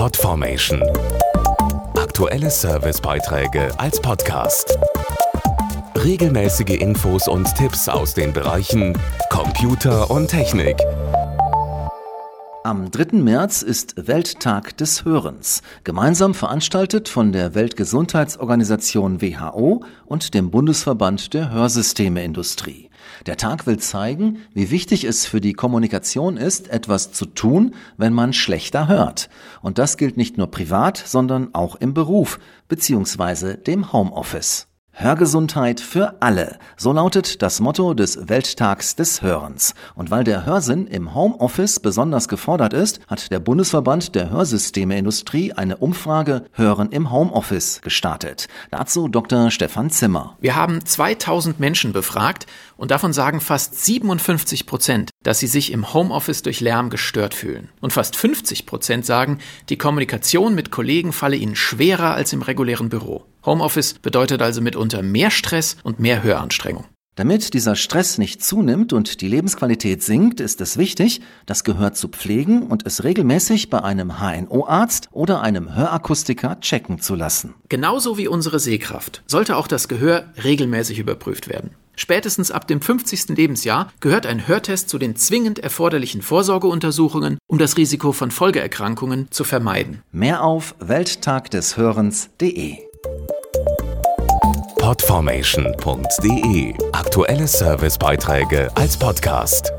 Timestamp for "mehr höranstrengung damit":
66.00-67.52